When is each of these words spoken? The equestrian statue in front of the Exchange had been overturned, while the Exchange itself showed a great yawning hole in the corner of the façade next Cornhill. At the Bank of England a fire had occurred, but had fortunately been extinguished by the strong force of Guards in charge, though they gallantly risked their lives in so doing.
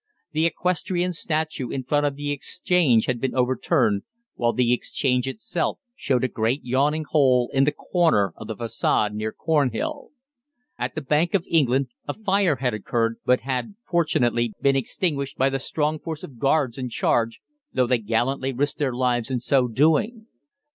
The 0.31 0.47
equestrian 0.47 1.13
statue 1.13 1.69
in 1.69 1.83
front 1.83 2.07
of 2.07 2.15
the 2.15 2.31
Exchange 2.31 3.05
had 3.05 3.21
been 3.21 3.35
overturned, 3.35 4.01
while 4.33 4.51
the 4.51 4.73
Exchange 4.73 5.27
itself 5.27 5.77
showed 5.95 6.23
a 6.23 6.27
great 6.27 6.61
yawning 6.63 7.05
hole 7.07 7.51
in 7.53 7.65
the 7.65 7.71
corner 7.71 8.33
of 8.35 8.47
the 8.47 8.55
façade 8.55 9.13
next 9.13 9.37
Cornhill. 9.37 10.09
At 10.75 10.95
the 10.95 11.01
Bank 11.03 11.35
of 11.35 11.45
England 11.47 11.89
a 12.07 12.15
fire 12.15 12.55
had 12.55 12.73
occurred, 12.73 13.17
but 13.27 13.41
had 13.41 13.75
fortunately 13.87 14.53
been 14.59 14.75
extinguished 14.75 15.37
by 15.37 15.51
the 15.51 15.59
strong 15.59 15.99
force 15.99 16.23
of 16.23 16.39
Guards 16.39 16.79
in 16.79 16.89
charge, 16.89 17.39
though 17.71 17.85
they 17.85 17.99
gallantly 17.99 18.51
risked 18.51 18.79
their 18.79 18.93
lives 18.95 19.29
in 19.29 19.39
so 19.39 19.67
doing. 19.67 20.25